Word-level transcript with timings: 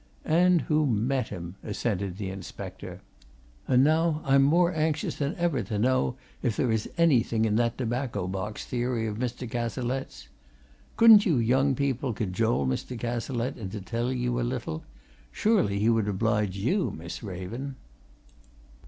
"And 0.25 0.61
who 0.61 0.87
met 0.87 1.27
him," 1.27 1.57
assented 1.61 2.17
the 2.17 2.31
inspector. 2.31 3.01
"And 3.67 3.83
now 3.83 4.23
I'm 4.25 4.41
more 4.41 4.73
anxious 4.73 5.13
than 5.17 5.35
ever 5.35 5.61
to 5.61 5.77
know 5.77 6.15
if 6.41 6.57
there 6.57 6.71
is 6.71 6.89
anything 6.97 7.45
in 7.45 7.55
that 7.57 7.77
tobacco 7.77 8.25
box 8.25 8.65
theory 8.65 9.05
of 9.05 9.19
Mr. 9.19 9.47
Cazalette's. 9.47 10.27
Couldn't 10.97 11.27
you 11.27 11.37
young 11.37 11.75
people 11.75 12.13
cajole 12.13 12.65
Mr. 12.65 12.99
Cazalette 12.99 13.59
into 13.59 13.79
telling 13.79 14.17
you 14.17 14.39
a 14.41 14.41
little? 14.41 14.83
Surely 15.31 15.77
he 15.77 15.87
would 15.89 16.07
oblige 16.07 16.57
you, 16.57 16.89
Miss 16.89 17.21
Raven?" 17.21 17.75